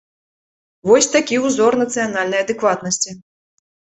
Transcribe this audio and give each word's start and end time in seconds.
Вось 0.91 1.07
такі 1.15 1.35
ўзор 1.43 1.77
нацыянальнай 1.81 2.43
адэкватнасці! 2.45 3.11